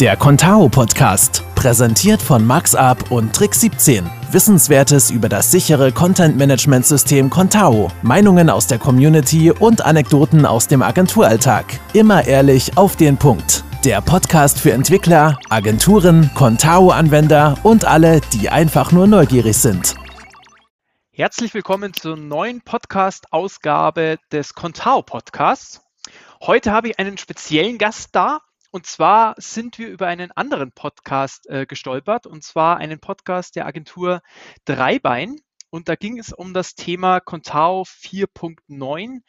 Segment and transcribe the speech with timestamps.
[0.00, 4.04] Der Contao Podcast, präsentiert von MaxUp und Trick 17.
[4.30, 10.68] Wissenswertes über das sichere Content Management System Contao, Meinungen aus der Community und Anekdoten aus
[10.68, 11.80] dem Agenturalltag.
[11.94, 13.64] Immer ehrlich auf den Punkt.
[13.86, 19.94] Der Podcast für Entwickler, Agenturen, Contao-Anwender und alle, die einfach nur neugierig sind.
[21.10, 25.80] Herzlich willkommen zur neuen Podcast-Ausgabe des Contao Podcasts.
[26.42, 28.40] Heute habe ich einen speziellen Gast da,
[28.76, 33.64] und zwar sind wir über einen anderen Podcast äh, gestolpert, und zwar einen Podcast der
[33.64, 34.20] Agentur
[34.66, 35.36] Dreibein.
[35.70, 39.22] Und da ging es um das Thema Contao 4.9,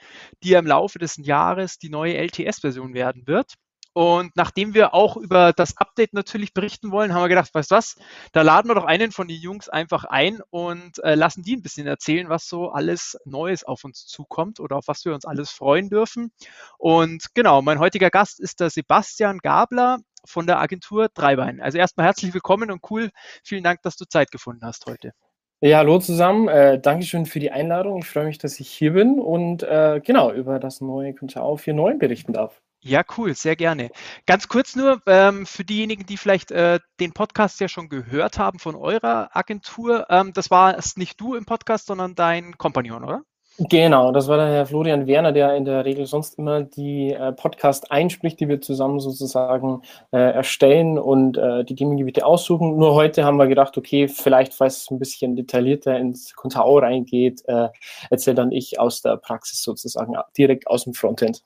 [0.44, 3.54] die im Laufe des Jahres die neue LTS-Version werden wird.
[3.98, 7.76] Und nachdem wir auch über das Update natürlich berichten wollen, haben wir gedacht, weißt du
[7.78, 7.96] was,
[8.32, 11.64] da laden wir doch einen von den Jungs einfach ein und äh, lassen die ein
[11.64, 15.50] bisschen erzählen, was so alles Neues auf uns zukommt oder auf was wir uns alles
[15.50, 16.32] freuen dürfen.
[16.78, 21.60] Und genau, mein heutiger Gast ist der Sebastian Gabler von der Agentur Dreibein.
[21.60, 23.10] Also erstmal herzlich willkommen und cool.
[23.44, 25.14] Vielen Dank, dass du Zeit gefunden hast heute.
[25.60, 26.50] Ja, hallo zusammen.
[26.50, 28.04] Äh, Dankeschön für die Einladung.
[28.04, 31.98] Ich freue mich, dass ich hier bin und äh, genau über das neue Contao 4.9
[31.98, 32.62] berichten darf.
[32.82, 33.90] Ja, cool, sehr gerne.
[34.26, 38.60] Ganz kurz nur ähm, für diejenigen, die vielleicht äh, den Podcast ja schon gehört haben
[38.60, 40.06] von eurer Agentur.
[40.10, 43.24] Ähm, das war es nicht du im Podcast, sondern dein Kompagnon, oder?
[43.60, 47.32] Genau, das war der Herr Florian Werner, der in der Regel sonst immer die äh,
[47.32, 49.82] Podcast einspricht, die wir zusammen sozusagen
[50.12, 52.78] äh, erstellen und äh, die Themengebiete aussuchen.
[52.78, 57.42] Nur heute haben wir gedacht, okay, vielleicht, falls es ein bisschen detaillierter ins Kontao reingeht,
[57.48, 57.70] äh,
[58.12, 61.42] erzähle dann ich aus der Praxis sozusagen direkt aus dem Frontend.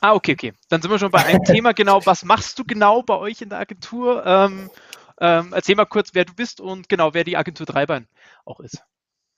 [0.00, 0.52] Ah, okay, okay.
[0.68, 2.04] Dann sind wir schon bei einem Thema genau.
[2.06, 4.24] Was machst du genau bei euch in der Agentur?
[4.24, 4.70] Ähm,
[5.20, 8.08] ähm, erzähl mal kurz, wer du bist und genau, wer die Agentur Dreibein
[8.46, 8.82] auch ist.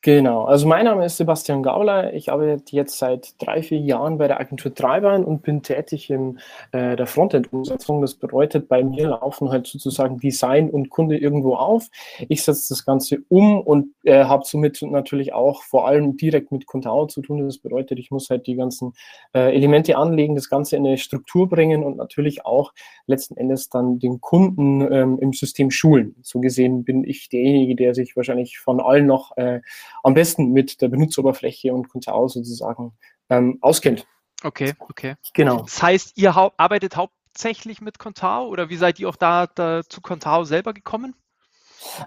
[0.04, 2.12] Genau, also mein Name ist Sebastian Gauler.
[2.12, 6.40] Ich arbeite jetzt seit drei, vier Jahren bei der Agentur Dreibein und bin tätig in
[6.72, 8.00] äh, der Frontend-Umsetzung.
[8.00, 11.88] Das bedeutet, bei mir laufen halt sozusagen Design und Kunde irgendwo auf.
[12.28, 16.66] Ich setze das Ganze um und äh, habe somit natürlich auch vor allem direkt mit
[16.66, 17.46] Contao zu tun.
[17.46, 18.94] Das bedeutet, ich muss halt die ganzen
[19.36, 22.72] äh, Elemente anlegen, das Ganze in eine Struktur bringen und natürlich auch
[23.06, 26.16] letzten Endes dann den Kunden ähm, im System schulen.
[26.22, 29.60] So gesehen bin ich derjenige, der sich wahrscheinlich von allen noch äh,
[30.02, 32.92] am besten mit der Benutzeroberfläche und Contao sozusagen
[33.30, 34.06] ähm, auskennt.
[34.44, 35.14] Okay, okay.
[35.34, 35.62] Genau.
[35.62, 39.82] Das heißt, ihr hau arbeitet hauptsächlich mit Contao oder wie seid ihr auch da, da
[39.88, 41.14] zu Contao selber gekommen?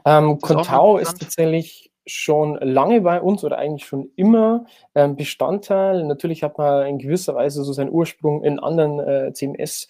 [0.06, 6.04] Ähm, Contao ist tatsächlich schon lange bei uns oder eigentlich schon immer ähm, Bestandteil.
[6.04, 9.90] Natürlich hat man in gewisser Weise so seinen Ursprung in anderen äh, CMS-Systemen.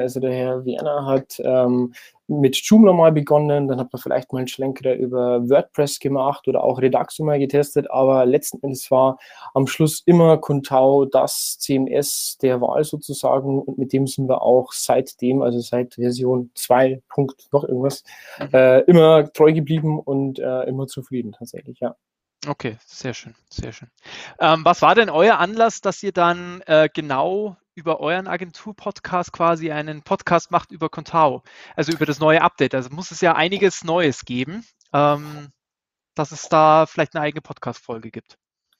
[0.00, 1.94] Also der Herr Werner hat ähm,
[2.26, 6.64] mit Joomla mal begonnen, dann hat man vielleicht mal einen Schlenker über WordPress gemacht oder
[6.64, 9.18] auch Redaxo mal getestet, aber letzten Endes war
[9.52, 14.72] am Schluss immer Contao das CMS der Wahl sozusagen und mit dem sind wir auch
[14.72, 17.02] seitdem, also seit Version 2.
[17.52, 18.04] noch irgendwas,
[18.38, 18.48] mhm.
[18.52, 21.94] äh, immer treu geblieben und äh, immer zufrieden tatsächlich, ja.
[22.46, 23.88] Okay, sehr schön, sehr schön.
[24.38, 29.70] Ähm, was war denn euer Anlass, dass ihr dann äh, genau über euren Agentur-Podcast quasi
[29.72, 31.42] einen Podcast macht über Contao,
[31.76, 32.74] also über das neue Update?
[32.74, 35.48] Also muss es ja einiges Neues geben, ähm,
[36.14, 38.38] dass es da vielleicht eine eigene Podcast-Folge gibt.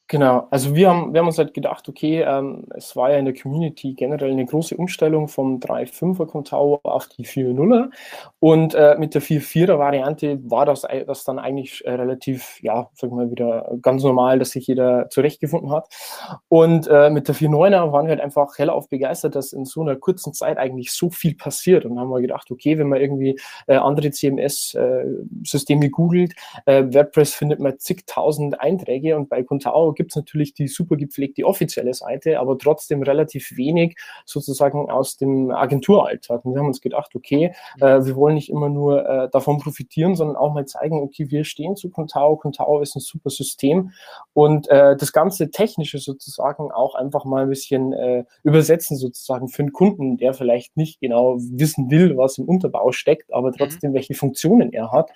[0.09, 3.25] Genau, also wir haben, wir haben uns halt gedacht, okay, ähm, es war ja in
[3.25, 7.88] der Community generell eine große Umstellung vom 3.5er Contao auf die 4.0er
[8.38, 13.12] und äh, mit der 4.4er Variante war das, das dann eigentlich äh, relativ, ja, sag
[13.12, 15.88] mal wieder ganz normal, dass sich jeder zurechtgefunden hat.
[16.48, 19.97] Und äh, mit der 4.9er waren wir halt einfach hellauf begeistert, dass in so einer
[19.97, 21.87] kurzen Zeit eigentlich so viel passiert.
[21.87, 26.34] Und dann haben wir gedacht, okay, wenn man irgendwie äh, andere CMS-Systeme äh, googelt,
[26.66, 31.44] äh, WordPress findet man zigtausend Einträge und bei Contao gibt es natürlich die super gepflegte
[31.44, 36.44] offizielle Seite, aber trotzdem relativ wenig sozusagen aus dem Agenturalltag.
[36.44, 40.15] Und wir haben uns gedacht, okay, äh, wir wollen nicht immer nur äh, davon profitieren,
[40.15, 42.37] sondern auch mal zeigen, okay, wir stehen zu Contao.
[42.37, 43.93] Contao ist ein super System
[44.32, 49.62] und äh, das ganze Technische sozusagen auch einfach mal ein bisschen äh, übersetzen sozusagen für
[49.62, 53.55] einen Kunden, der vielleicht nicht genau wissen will, was im Unterbau steckt, aber mhm.
[53.56, 55.11] trotzdem welche Funktionen er hat.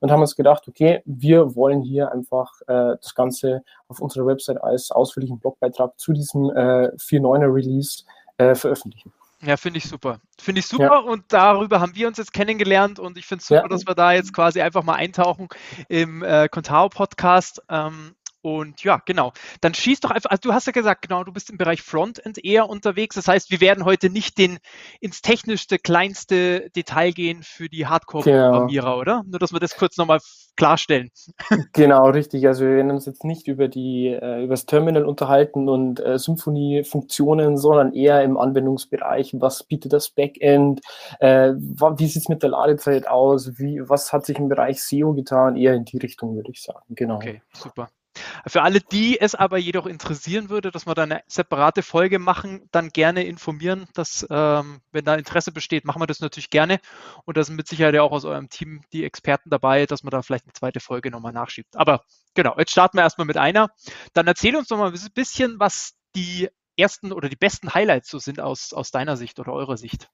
[0.00, 4.62] Und haben uns gedacht, okay, wir wollen hier einfach äh, das Ganze auf unserer Website
[4.62, 8.04] als ausführlichen Blogbeitrag zu diesem äh, 4.9er Release
[8.38, 9.12] äh, veröffentlichen.
[9.42, 10.20] Ja, finde ich super.
[10.40, 10.98] Finde ich super ja.
[10.98, 13.68] und darüber haben wir uns jetzt kennengelernt und ich finde es super, ja.
[13.68, 15.48] dass wir da jetzt quasi einfach mal eintauchen
[15.88, 17.62] im äh, Contao Podcast.
[17.68, 19.32] Ähm, Und ja, genau.
[19.62, 22.44] Dann schieß doch einfach, also du hast ja gesagt, genau, du bist im Bereich Frontend
[22.44, 23.14] eher unterwegs.
[23.14, 24.58] Das heißt, wir werden heute nicht den
[25.00, 29.00] ins technischste, kleinste Detail gehen für die Hardcore-Programmierer, genau.
[29.00, 29.22] oder?
[29.26, 30.18] Nur, dass wir das kurz nochmal
[30.56, 31.10] klarstellen.
[31.72, 32.46] Genau, richtig.
[32.46, 36.18] Also wir werden uns jetzt nicht über die äh, über das Terminal unterhalten und äh,
[36.18, 39.34] Symfony-Funktionen, sondern eher im Anwendungsbereich.
[39.38, 40.80] Was bietet das Backend?
[41.18, 43.58] Äh, wie sieht es mit der Ladezeit aus?
[43.58, 45.56] Wie, was hat sich im Bereich SEO getan?
[45.56, 46.84] Eher in die Richtung, würde ich sagen.
[46.90, 47.16] Genau.
[47.16, 47.88] Okay, super.
[48.46, 52.68] Für alle, die es aber jedoch interessieren würde, dass wir da eine separate Folge machen,
[52.70, 56.80] dann gerne informieren, dass, ähm, wenn da Interesse besteht, machen wir das natürlich gerne.
[57.24, 60.10] Und da sind mit Sicherheit ja auch aus eurem Team die Experten dabei, dass man
[60.10, 61.76] da vielleicht eine zweite Folge nochmal nachschiebt.
[61.76, 62.02] Aber
[62.34, 63.70] genau, jetzt starten wir erstmal mit einer.
[64.12, 68.18] Dann erzähl uns doch mal ein bisschen, was die ersten oder die besten Highlights so
[68.18, 70.10] sind aus, aus deiner Sicht oder eurer Sicht.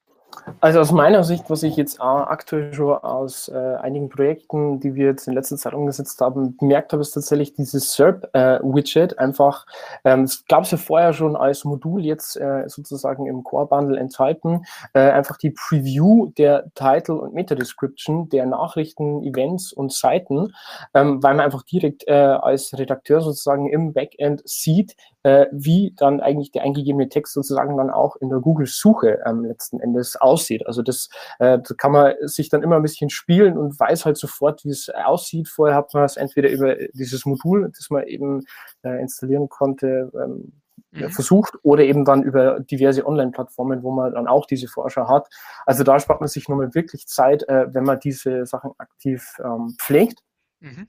[0.60, 5.06] Also aus meiner Sicht, was ich jetzt aktuell schon aus äh, einigen Projekten, die wir
[5.06, 9.12] jetzt in letzter Zeit umgesetzt haben, bemerkt habe, ist tatsächlich dieses SERP-Widget.
[9.12, 9.66] Äh, einfach,
[10.04, 14.64] ähm, es gab es ja vorher schon als Modul, jetzt äh, sozusagen im Core-Bundle enthalten,
[14.92, 20.52] äh, einfach die Preview der Title und Meta-Description der Nachrichten, Events und Seiten,
[20.94, 26.20] ähm, weil man einfach direkt äh, als Redakteur sozusagen im Backend sieht, äh, wie dann
[26.20, 30.67] eigentlich der eingegebene Text sozusagen dann auch in der Google-Suche ähm, letzten Endes aussieht.
[30.67, 31.08] Also das,
[31.38, 34.70] äh, da kann man sich dann immer ein bisschen spielen und weiß halt sofort, wie
[34.70, 35.49] es aussieht.
[35.49, 38.44] Vorher hat man es entweder über dieses Modul, das man eben
[38.82, 40.52] äh, installieren konnte, ähm,
[40.93, 41.11] mhm.
[41.11, 45.28] versucht oder eben dann über diverse Online-Plattformen, wo man dann auch diese Vorschau hat.
[45.67, 49.76] Also da spart man sich nochmal wirklich Zeit, äh, wenn man diese Sachen aktiv ähm,
[49.78, 50.23] pflegt.
[50.60, 50.86] Mhm.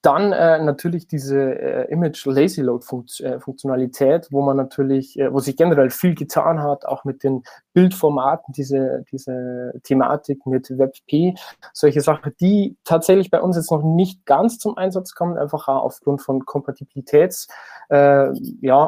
[0.00, 2.84] Dann äh, natürlich diese äh, Image Lazy Load
[3.20, 7.42] äh, Funktionalität, wo man natürlich, äh, wo sich generell viel getan hat, auch mit den
[7.74, 11.34] Bildformaten, diese, diese Thematik mit WebP,
[11.74, 16.22] solche Sachen, die tatsächlich bei uns jetzt noch nicht ganz zum Einsatz kommen, einfach aufgrund
[16.22, 17.48] von Kompatibilitäts,
[17.90, 18.32] äh,
[18.62, 18.84] ja.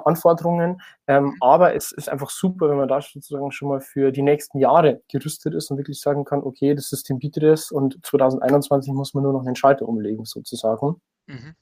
[1.06, 1.36] Ähm, mhm.
[1.40, 5.02] aber es ist einfach super, wenn man da sozusagen schon mal für die nächsten Jahre
[5.08, 9.22] gerüstet ist und wirklich sagen kann, okay, das System bietet es und 2021 muss man
[9.24, 11.00] nur noch einen Schalter umlegen sozusagen.
[11.26, 11.54] Mhm.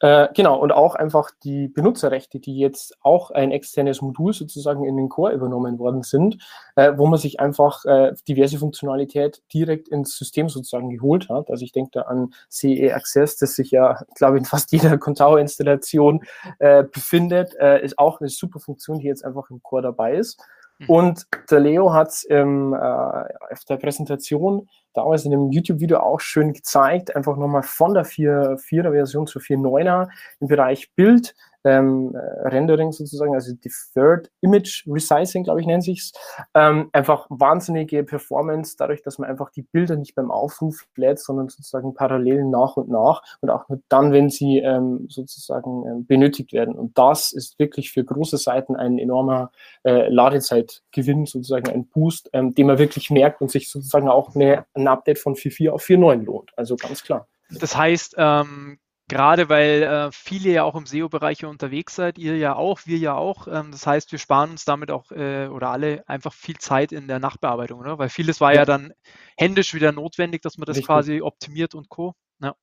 [0.00, 4.96] Äh, genau, und auch einfach die Benutzerrechte, die jetzt auch ein externes Modul sozusagen in
[4.96, 6.38] den Core übernommen worden sind,
[6.76, 11.50] äh, wo man sich einfach äh, diverse Funktionalität direkt ins System sozusagen geholt hat.
[11.50, 14.98] Also ich denke da an CE Access, das sich ja, glaube ich, in fast jeder
[14.98, 16.24] Contao-Installation
[16.58, 20.40] äh, befindet, äh, ist auch eine super Funktion, die jetzt einfach im Core dabei ist.
[20.78, 20.88] Mhm.
[20.88, 26.52] Und der Leo hat es ähm, auf der Präsentation damals in dem YouTube-Video auch schön
[26.52, 30.08] gezeigt, einfach nochmal von der 4.4er-Version zur 4.9er
[30.40, 36.12] im Bereich Bild ähm, Rendering sozusagen, also Deferred Image Resizing, glaube ich, nennt sich's.
[36.54, 41.48] Ähm, einfach wahnsinnige Performance, dadurch, dass man einfach die Bilder nicht beim Aufruf lädt, sondern
[41.48, 46.52] sozusagen parallel nach und nach und auch nur dann, wenn sie ähm, sozusagen ähm, benötigt
[46.52, 46.74] werden.
[46.74, 49.50] Und das ist wirklich für große Seiten ein enormer
[49.84, 54.66] äh, Ladezeitgewinn, sozusagen ein Boost, ähm, den man wirklich merkt und sich sozusagen auch eine,
[54.74, 56.52] ein Update von 4.4 auf 4.9 lohnt.
[56.56, 57.26] Also ganz klar.
[57.50, 58.78] Das heißt, ähm,
[59.12, 63.14] Gerade weil äh, viele ja auch im SEO-Bereich unterwegs seid, ihr ja auch, wir ja
[63.14, 63.46] auch.
[63.46, 67.08] Ähm, das heißt, wir sparen uns damit auch äh, oder alle einfach viel Zeit in
[67.08, 67.98] der Nachbearbeitung, oder?
[67.98, 68.94] Weil vieles war ja, ja dann
[69.36, 70.86] händisch wieder notwendig, dass man das Richtig.
[70.86, 72.14] quasi optimiert und Co.
[72.40, 72.54] Ja.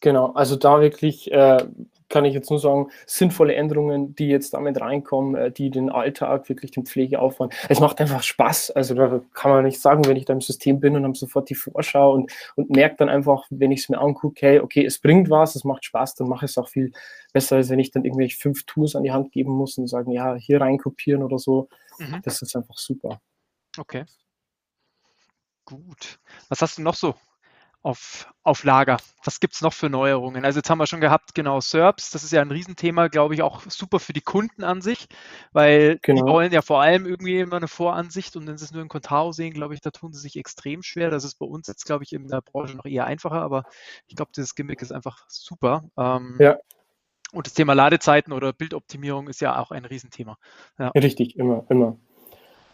[0.00, 1.66] Genau, also da wirklich äh,
[2.10, 6.48] kann ich jetzt nur sagen, sinnvolle Änderungen, die jetzt damit reinkommen, äh, die den Alltag,
[6.48, 7.54] wirklich den Pflegeaufwand.
[7.68, 8.72] Es macht einfach Spaß.
[8.72, 11.48] Also da kann man nicht sagen, wenn ich da im System bin und habe sofort
[11.48, 14.98] die Vorschau und, und merke dann einfach, wenn ich es mir angucke, hey, okay, es
[14.98, 16.92] bringt was, es macht Spaß, dann mache ich es auch viel
[17.32, 20.10] besser, als wenn ich dann irgendwelche fünf Tools an die Hand geben muss und sagen,
[20.10, 21.68] ja, hier reinkopieren oder so.
[21.98, 22.20] Mhm.
[22.24, 23.20] Das ist einfach super.
[23.78, 24.04] Okay.
[25.64, 26.18] Gut.
[26.48, 27.14] Was hast du noch so
[27.82, 28.98] auf, auf Lager.
[29.24, 30.44] Was gibt es noch für Neuerungen?
[30.44, 33.42] Also jetzt haben wir schon gehabt, genau, SERPs, das ist ja ein Riesenthema, glaube ich,
[33.42, 35.06] auch super für die Kunden an sich,
[35.52, 36.22] weil genau.
[36.22, 38.88] die wollen ja vor allem irgendwie immer eine Voransicht und wenn sie es nur in
[38.88, 41.10] Contao sehen, glaube ich, da tun sie sich extrem schwer.
[41.10, 43.64] Das ist bei uns jetzt, glaube ich, in der Branche noch eher einfacher, aber
[44.06, 45.84] ich glaube, dieses Gimmick ist einfach super.
[45.96, 46.58] Ähm, ja.
[47.32, 50.36] Und das Thema Ladezeiten oder Bildoptimierung ist ja auch ein Riesenthema.
[50.78, 50.88] Ja.
[50.88, 51.96] Richtig, immer, immer.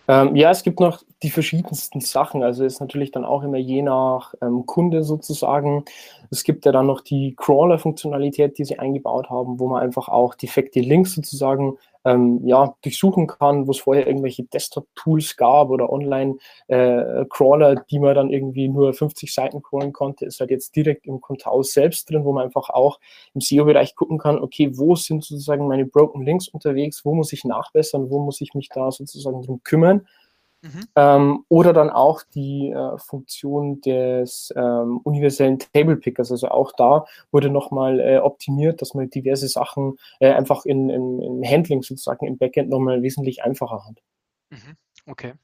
[0.08, 2.42] Ähm, ja, es gibt noch die verschiedensten Sachen.
[2.42, 5.84] Also ist natürlich dann auch immer je nach ähm, Kunde sozusagen.
[6.30, 10.34] Es gibt ja dann noch die Crawler-Funktionalität, die sie eingebaut haben, wo man einfach auch
[10.34, 17.72] defekte Links sozusagen ähm, ja, durchsuchen kann, wo es vorher irgendwelche Desktop-Tools gab oder Online-Crawler,
[17.72, 21.20] äh, die man dann irgendwie nur 50 Seiten crawlen konnte, ist halt jetzt direkt im
[21.20, 23.00] Contao selbst drin, wo man einfach auch
[23.34, 27.44] im SEO-Bereich gucken kann, okay, wo sind sozusagen meine Broken Links unterwegs, wo muss ich
[27.44, 30.06] nachbessern, wo muss ich mich da sozusagen drum kümmern.
[30.62, 30.84] Mhm.
[30.96, 36.30] Ähm, oder dann auch die äh, Funktion des ähm, universellen Table Pickers.
[36.30, 41.20] Also auch da wurde nochmal äh, optimiert, dass man diverse Sachen äh, einfach in, in,
[41.20, 44.02] in Handling sozusagen im Backend nochmal wesentlich einfacher hat.
[44.50, 44.76] Mhm.
[45.06, 45.34] Okay.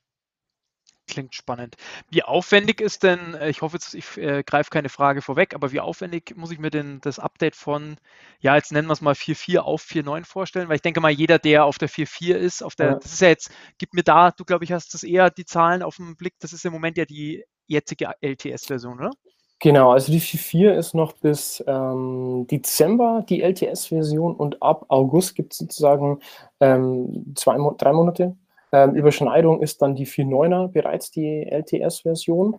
[1.08, 1.76] Klingt spannend.
[2.10, 5.72] Wie aufwendig ist denn, äh, ich hoffe, jetzt, ich äh, greife keine Frage vorweg, aber
[5.72, 7.96] wie aufwendig muss ich mir denn das Update von,
[8.40, 10.68] ja, jetzt nennen wir es mal 4.4 auf 4.9 vorstellen?
[10.68, 12.94] Weil ich denke mal, jeder, der auf der 4.4 ist, auf der, ja.
[12.94, 15.82] das ist ja jetzt, gib mir da, du glaube ich, hast das eher die Zahlen
[15.82, 19.10] auf dem Blick, das ist im Moment ja die jetzige LTS-Version, oder?
[19.58, 25.52] Genau, also die 4.4 ist noch bis ähm, Dezember die LTS-Version und ab August gibt
[25.52, 26.20] es sozusagen
[26.60, 28.36] ähm, zwei, drei Monate
[28.72, 32.58] ähm, Überschneidung ist dann die 4.9er bereits die LTS-Version.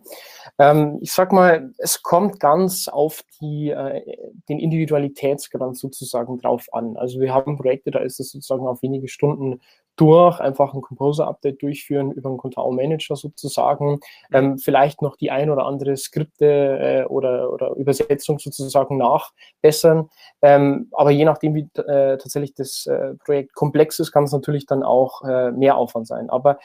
[0.58, 4.16] Ähm, ich sag mal, es kommt ganz auf die, äh,
[4.48, 6.96] den Individualitätsgrad sozusagen drauf an.
[6.96, 9.60] Also wir haben Projekte, da ist es sozusagen auf wenige Stunden
[9.96, 14.00] durch, einfach ein Composer-Update durchführen über einen Contao-Manager sozusagen,
[14.32, 20.10] ähm, vielleicht noch die ein oder andere Skripte äh, oder, oder Übersetzung sozusagen nachbessern.
[20.42, 24.66] Ähm, aber je nachdem, wie äh, tatsächlich das äh, Projekt komplex ist, kann es natürlich
[24.66, 26.30] dann auch äh, mehr Aufwand sein.
[26.30, 26.58] Aber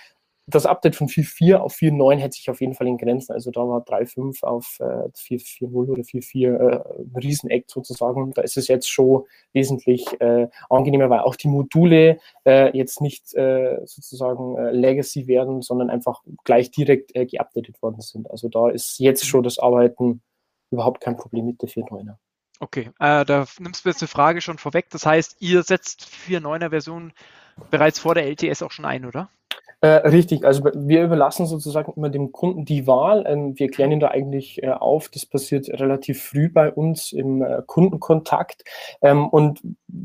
[0.49, 3.33] das Update von 4.4 auf 4.9 hätte sich auf jeden Fall in Grenzen.
[3.33, 8.31] Also da war 3.5 auf äh, 4.4.0 oder 4.4 äh, ein Rieseneck sozusagen.
[8.33, 13.33] Da ist es jetzt schon wesentlich äh, angenehmer, weil auch die Module äh, jetzt nicht
[13.35, 18.29] äh, sozusagen äh, Legacy werden, sondern einfach gleich direkt äh, geupdatet worden sind.
[18.29, 20.21] Also da ist jetzt schon das Arbeiten
[20.71, 22.15] überhaupt kein Problem mit der 4.9er.
[22.59, 24.89] Okay, äh, da nimmst du jetzt eine Frage schon vorweg.
[24.89, 27.13] Das heißt, ihr setzt 4.9er Version
[27.71, 29.29] bereits vor der LTS auch schon ein, oder?
[29.81, 33.23] Äh, richtig, also wir überlassen sozusagen immer dem Kunden die Wahl.
[33.25, 35.07] Ähm, wir klären ihn da eigentlich äh, auf.
[35.07, 38.63] Das passiert relativ früh bei uns im äh, Kundenkontakt.
[39.01, 39.61] Ähm, und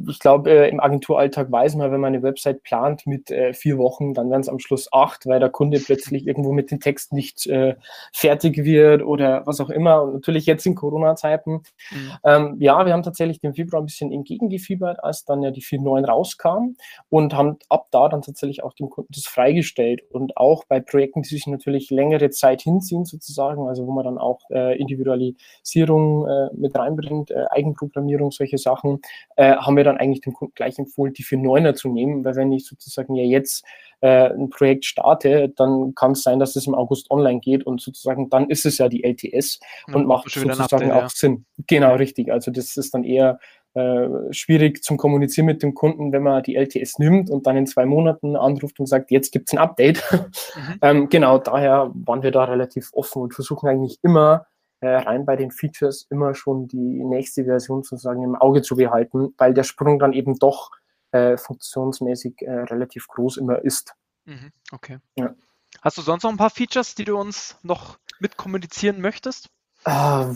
[0.09, 3.77] ich glaube, äh, im Agenturalltag weiß man, wenn man eine Website plant mit äh, vier
[3.77, 7.13] Wochen, dann werden es am Schluss acht, weil der Kunde plötzlich irgendwo mit dem Text
[7.13, 7.75] nicht äh,
[8.13, 10.03] fertig wird oder was auch immer.
[10.03, 11.63] Und natürlich jetzt in Corona-Zeiten.
[11.91, 12.13] Mhm.
[12.25, 16.07] Ähm, ja, wir haben tatsächlich dem Februar ein bisschen entgegengefiebert, als dann ja die 4.9
[16.07, 16.77] rauskam
[17.09, 20.81] und haben ab da dann tatsächlich auch dem Kunden das freigestellt gestellt und auch bei
[20.81, 26.27] Projekten, die sich natürlich längere Zeit hinziehen sozusagen, also wo man dann auch äh, Individualisierung
[26.29, 29.01] äh, mit reinbringt, äh, Eigenprogrammierung, solche Sachen,
[29.37, 32.37] äh, haben wir dann eigentlich dem Kunden gleich empfohlen, die für Neuner zu nehmen, weil
[32.37, 33.65] wenn ich sozusagen ja jetzt
[34.01, 37.81] äh, ein Projekt starte, dann kann es sein, dass es im August online geht und
[37.81, 41.09] sozusagen dann ist es ja die LTS und mhm, macht sozusagen Update, auch ja.
[41.09, 41.47] Sinn.
[41.67, 42.31] Genau, richtig.
[42.31, 43.39] Also das ist dann eher
[43.75, 47.67] äh, schwierig zum Kommunizieren mit dem Kunden, wenn man die LTS nimmt und dann in
[47.67, 50.03] zwei Monaten anruft und sagt, jetzt gibt es ein Update.
[50.11, 50.79] Mhm.
[50.83, 54.47] ähm, genau, daher waren wir da relativ offen und versuchen eigentlich immer
[54.81, 59.35] äh, rein bei den Features immer schon die nächste Version sozusagen im Auge zu behalten,
[59.39, 60.71] weil der Sprung dann eben doch
[61.11, 63.95] äh, funktionsmäßig äh, relativ groß immer ist.
[64.25, 64.53] Mhm.
[64.73, 64.99] Okay.
[65.17, 65.35] Ja.
[65.83, 69.49] Hast du sonst noch ein paar Features, die du uns noch mit kommunizieren möchtest?
[69.87, 70.35] Uh,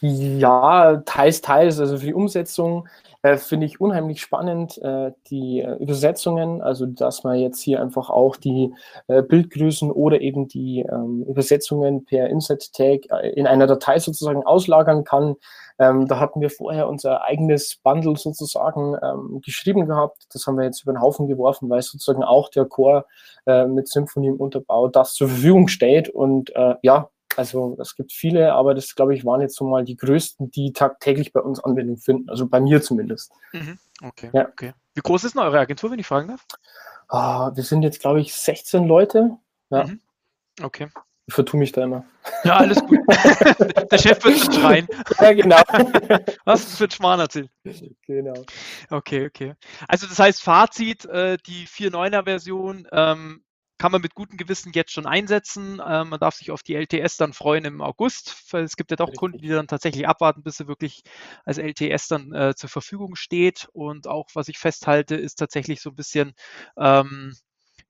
[0.00, 1.78] ja, teils, teils.
[1.78, 2.88] Also für die Umsetzung
[3.22, 8.08] äh, finde ich unheimlich spannend äh, die äh, Übersetzungen, also dass man jetzt hier einfach
[8.08, 8.72] auch die
[9.08, 15.04] äh, Bildgrößen oder eben die ähm, Übersetzungen per Insert-Tag äh, in einer Datei sozusagen auslagern
[15.04, 15.36] kann.
[15.78, 20.26] Ähm, da hatten wir vorher unser eigenes Bundle sozusagen ähm, geschrieben gehabt.
[20.32, 23.04] Das haben wir jetzt über den Haufen geworfen, weil sozusagen auch der Core
[23.46, 26.08] äh, mit Symphony im Unterbau das zur Verfügung steht.
[26.08, 26.52] Und
[26.82, 30.50] ja, also es gibt viele, aber das, glaube ich, waren jetzt so mal die größten,
[30.50, 32.28] die tagtäglich bei uns Anwendung finden.
[32.28, 33.32] Also bei mir zumindest.
[33.52, 33.78] Mhm.
[34.02, 34.48] Okay, ja.
[34.48, 34.74] okay.
[34.94, 36.44] Wie groß ist denn eure Agentur, wenn ich fragen darf?
[37.08, 39.36] Ah, wir sind jetzt, glaube ich, 16 Leute.
[39.70, 39.84] Ja.
[39.84, 40.00] Mhm.
[40.62, 40.88] Okay.
[41.26, 42.04] Ich vertue mich da immer.
[42.42, 42.98] Ja, alles gut.
[43.90, 44.88] Der Chef wird schon schreien.
[45.20, 45.60] Ja, genau.
[46.44, 47.50] Was ist für ein Schmarrn erzählt?
[48.06, 48.34] Genau.
[48.90, 49.54] Okay, okay.
[49.86, 53.44] Also das heißt, Fazit, äh, die 4.9er Version ähm,
[53.80, 55.80] kann man mit gutem Gewissen jetzt schon einsetzen.
[55.80, 58.36] Äh, man darf sich auf die LTS dann freuen im August.
[58.52, 59.10] Weil es gibt ja doch.
[59.14, 61.02] Kunden, die dann tatsächlich abwarten, bis sie wirklich
[61.46, 63.70] als LTS dann äh, zur Verfügung steht.
[63.72, 66.34] Und auch was ich festhalte, ist tatsächlich so ein bisschen
[66.76, 67.34] ähm,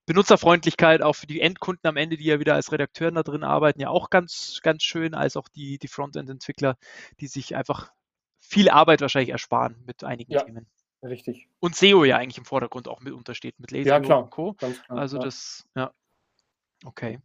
[0.06, 3.80] Benutzerfreundlichkeit auch für die Endkunden am Ende, die ja wieder als Redakteuren da drin arbeiten,
[3.80, 6.76] ja auch ganz, ganz schön, als auch die, die Frontend-Entwickler,
[7.18, 7.90] die sich einfach
[8.38, 10.44] viel Arbeit wahrscheinlich ersparen mit einigen ja.
[10.44, 10.68] Themen.
[11.02, 11.48] Richtig.
[11.60, 14.24] Und SEO ja eigentlich im Vordergrund auch mit untersteht, mit Laser ja, klar.
[14.24, 14.52] und Co.
[14.54, 15.22] Klar, also ja.
[15.22, 15.92] das, ja.
[16.84, 17.20] Okay.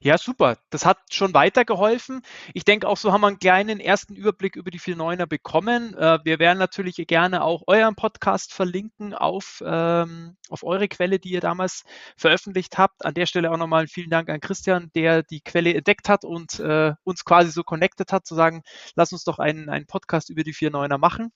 [0.00, 0.56] Ja, super.
[0.70, 2.22] Das hat schon weitergeholfen.
[2.54, 5.94] Ich denke auch, so haben wir einen kleinen ersten Überblick über die 4.9er bekommen.
[5.94, 11.30] Äh, wir werden natürlich gerne auch euren Podcast verlinken auf, ähm, auf eure Quelle, die
[11.30, 11.84] ihr damals
[12.16, 13.04] veröffentlicht habt.
[13.04, 16.58] An der Stelle auch nochmal vielen Dank an Christian, der die Quelle entdeckt hat und
[16.60, 18.62] äh, uns quasi so connected hat, zu sagen,
[18.94, 21.32] lass uns doch einen, einen Podcast über die 4.9er machen.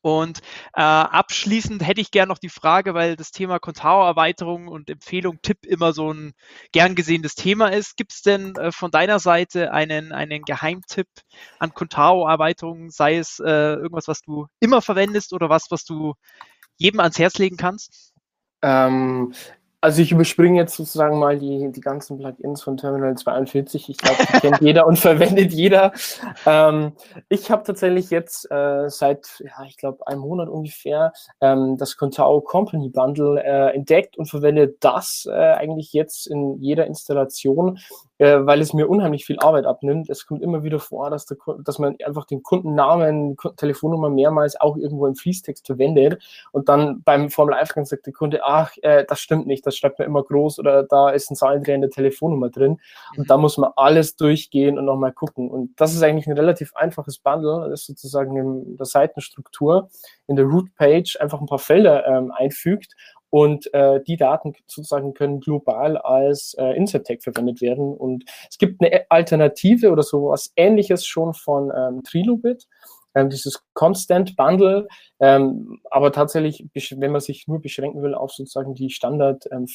[0.00, 0.38] Und
[0.74, 5.66] äh, abschließend hätte ich gerne noch die Frage, weil das Thema Contao-Erweiterung und Empfehlung, Tipp
[5.66, 6.34] immer so ein
[6.72, 7.96] gern gesehenes Thema ist.
[7.96, 11.08] Gibt es denn äh, von deiner Seite einen, einen Geheimtipp
[11.58, 16.14] an Contao-Erweiterungen, sei es äh, irgendwas, was du immer verwendest oder was, was du
[16.76, 18.14] jedem ans Herz legen kannst?
[18.62, 19.32] Ähm,
[19.80, 23.88] also ich überspringe jetzt sozusagen mal die, die ganzen Plugins von Terminal 42.
[23.88, 25.92] Ich glaube, die kennt jeder und verwendet jeder.
[26.46, 26.92] Ähm,
[27.28, 32.40] ich habe tatsächlich jetzt äh, seit, ja, ich glaube, einem Monat ungefähr ähm, das Contao
[32.40, 37.78] Company Bundle äh, entdeckt und verwende das äh, eigentlich jetzt in jeder Installation
[38.18, 40.10] äh, weil es mir unheimlich viel Arbeit abnimmt.
[40.10, 44.76] Es kommt immer wieder vor, dass, der, dass man einfach den Kundennamen, Telefonnummer mehrmals auch
[44.76, 46.22] irgendwo im Fließtext verwendet
[46.52, 50.06] und dann beim Formel-Eingang sagt der Kunde, ach, äh, das stimmt nicht, das schreibt man
[50.06, 52.80] immer groß oder da ist ein Zahlendreher in der Telefonnummer drin
[53.16, 53.26] und mhm.
[53.26, 57.18] da muss man alles durchgehen und nochmal gucken und das ist eigentlich ein relativ einfaches
[57.18, 59.88] Bundle, das sozusagen in der Seitenstruktur
[60.26, 62.94] in der Root-Page einfach ein paar Felder ähm, einfügt
[63.30, 67.94] und äh, die Daten sozusagen können global als äh, Tag verwendet werden.
[67.94, 72.66] Und es gibt eine Alternative oder sowas ähnliches schon von ähm, Trilobit,
[73.14, 74.88] ähm, dieses Constant Bundle.
[75.20, 76.66] Ähm, aber tatsächlich,
[76.96, 79.66] wenn man sich nur beschränken will auf sozusagen die Standard ähm,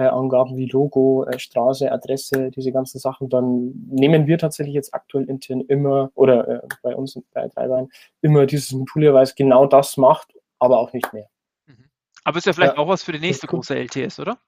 [0.00, 4.94] äh, Angaben wie Logo, äh, Straße, Adresse, diese ganzen Sachen, dann nehmen wir tatsächlich jetzt
[4.94, 7.88] aktuell intern immer oder äh, bei uns bei Treibein
[8.22, 11.28] immer dieses Modul, weil es genau das macht, aber auch nicht mehr.
[12.24, 14.38] Aber ist ja vielleicht ja, auch was für die nächste große LTS, oder?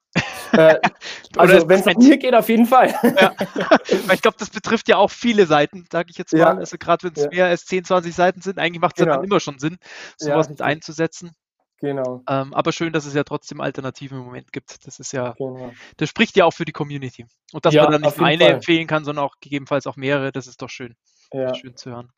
[0.52, 0.79] Äh,
[1.37, 2.95] also wenn es nach mir geht, auf jeden Fall.
[3.02, 3.33] Ja.
[4.12, 6.38] ich glaube, das betrifft ja auch viele Seiten, sage ich jetzt mal.
[6.38, 6.55] Ja.
[6.55, 7.31] Also gerade wenn es ja.
[7.31, 9.12] mehr als 10, 20 Seiten sind, eigentlich macht es genau.
[9.12, 9.79] ja dann immer schon Sinn,
[10.17, 11.33] sowas mit einzusetzen.
[11.81, 12.23] Genau.
[12.29, 14.87] Ähm, aber schön, dass es ja trotzdem Alternativen im Moment gibt.
[14.87, 15.73] Das ist ja, genau.
[15.97, 17.26] das spricht ja auch für die Community.
[17.52, 18.55] Und dass man dann nicht eine Fall.
[18.55, 20.95] empfehlen kann, sondern auch gegebenenfalls auch mehrere, das ist doch schön.
[21.33, 22.12] Schön zu hören.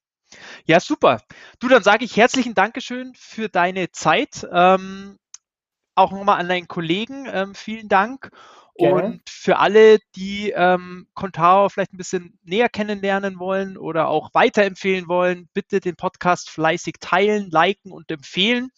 [0.67, 1.23] Ja, super.
[1.61, 4.47] Du, dann sage ich herzlichen Dankeschön für deine Zeit.
[4.53, 5.19] Ähm,
[5.95, 8.31] auch nochmal an deinen Kollegen ähm, vielen Dank.
[8.77, 9.05] Gerne.
[9.05, 15.07] Und für alle, die ähm, Contao vielleicht ein bisschen näher kennenlernen wollen oder auch weiterempfehlen
[15.07, 18.71] wollen, bitte den Podcast fleißig teilen, liken und empfehlen.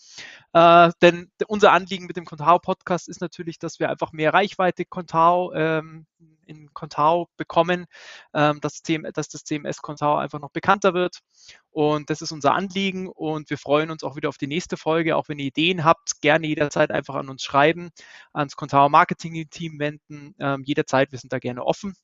[0.52, 4.85] Äh, denn unser Anliegen mit dem Contao Podcast ist natürlich, dass wir einfach mehr Reichweite
[4.85, 6.04] Contao ähm,
[6.47, 7.87] in Contao bekommen,
[8.35, 11.21] ähm, dass, dass, das CMS Contao einfach noch bekannter wird.
[11.71, 15.17] Und das ist unser Anliegen und wir freuen uns auch wieder auf die nächste Folge.
[15.17, 17.91] Auch wenn ihr Ideen habt, gerne jederzeit einfach an uns schreiben,
[18.33, 20.35] ans Contao Marketing Team wenden.
[20.38, 21.95] Ähm, jederzeit, wir sind da gerne offen.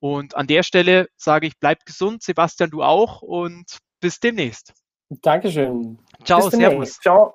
[0.00, 4.74] Und an der Stelle sage ich, bleibt gesund, Sebastian, du auch und bis demnächst.
[5.20, 5.98] Dankeschön.
[6.24, 6.98] Ciao, Servus.
[6.98, 7.34] Ciao.